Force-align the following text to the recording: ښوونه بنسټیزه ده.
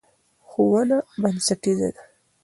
ښوونه 0.49 0.97
بنسټیزه 1.21 1.89
ده. 1.95 2.03